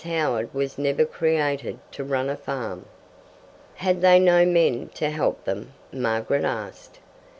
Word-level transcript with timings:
Howard 0.03 0.51
was 0.51 0.79
never 0.79 1.05
created 1.05 1.77
to 1.91 2.03
run 2.03 2.27
a 2.27 2.35
farm." 2.35 2.85
"Had 3.75 4.01
they 4.01 4.17
no 4.19 4.43
men 4.47 4.89
to 4.95 5.11
help 5.11 5.43
them?" 5.45 5.73
Margaret 5.93 6.43
asked. 6.43 6.97